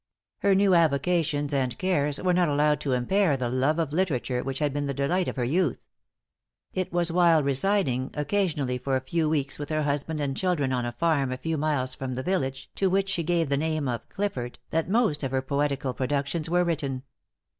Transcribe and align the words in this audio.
Her 0.39 0.55
new 0.55 0.73
avocations 0.73 1.53
and 1.53 1.77
cares 1.77 2.19
were 2.19 2.33
not 2.33 2.49
allowed 2.49 2.79
to 2.81 2.93
impair 2.93 3.37
the 3.37 3.51
love 3.51 3.77
of 3.77 3.93
literature 3.93 4.41
which 4.41 4.57
had 4.57 4.73
been 4.73 4.87
the 4.87 4.95
delight 4.95 5.27
of 5.27 5.35
her 5.35 5.43
youth. 5.43 5.79
It 6.73 6.91
was 6.91 7.11
while 7.11 7.43
residing 7.43 8.09
occasionally 8.15 8.79
for 8.79 8.95
a 8.95 8.99
few 8.99 9.29
weeks 9.29 9.59
with 9.59 9.69
her 9.69 9.83
husband 9.83 10.19
and 10.19 10.35
children 10.35 10.73
on 10.73 10.87
a 10.87 10.91
farm 10.91 11.31
a 11.31 11.37
few 11.37 11.55
miles 11.55 11.93
from 11.93 12.15
the 12.15 12.23
village, 12.23 12.71
to 12.77 12.89
which 12.89 13.09
she 13.09 13.21
gave 13.21 13.49
the 13.49 13.57
name 13.57 13.87
of 13.87 14.09
"Clifford," 14.09 14.57
that 14.71 14.89
most 14.89 15.21
of 15.21 15.29
her 15.29 15.43
poetical 15.43 15.93
productions 15.93 16.49
were 16.49 16.63
written. 16.63 17.03